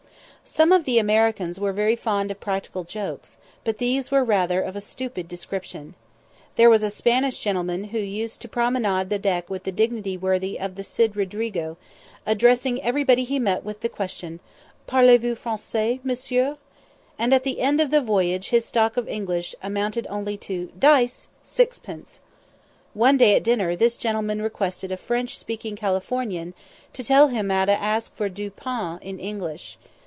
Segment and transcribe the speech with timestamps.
[0.43, 4.75] Some of the Americans were very fond of practical jokes, but these were rather of
[4.75, 5.93] a stupid description.
[6.57, 10.59] There was a Spanish gentleman who used to promenade the deck with a dignity worthy
[10.59, 11.77] of the Cid Rodrigo,
[12.25, 14.41] addressing everybody he met with the question,
[14.87, 16.57] "Parlez vous Français, Monsieur?"
[17.17, 21.29] and at the end of the voyage his stock of English only amounted to "Dice?
[21.43, 22.19] Sixpence."
[22.93, 26.53] One day at dinner this gentleman requested a French speaking Californian
[26.91, 29.77] to tell him how to ask for du pain in English.